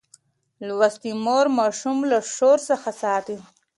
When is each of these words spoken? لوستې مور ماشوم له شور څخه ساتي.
لوستې 0.67 1.11
مور 1.25 1.45
ماشوم 1.57 1.97
له 2.11 2.19
شور 2.35 2.57
څخه 2.69 2.89
ساتي. 3.01 3.37